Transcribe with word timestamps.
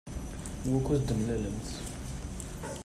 Wukud 0.69 0.99
d-temlalemt? 1.03 1.69